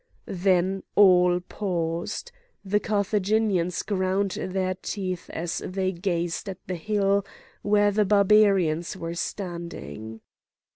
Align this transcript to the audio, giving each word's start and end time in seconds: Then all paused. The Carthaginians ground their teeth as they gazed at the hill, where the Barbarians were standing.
Then 0.25 0.81
all 0.95 1.41
paused. 1.41 2.31
The 2.65 2.79
Carthaginians 2.79 3.83
ground 3.83 4.31
their 4.31 4.73
teeth 4.81 5.29
as 5.29 5.59
they 5.63 5.91
gazed 5.91 6.49
at 6.49 6.57
the 6.65 6.73
hill, 6.73 7.23
where 7.61 7.91
the 7.91 8.03
Barbarians 8.05 8.97
were 8.97 9.13
standing. 9.13 10.21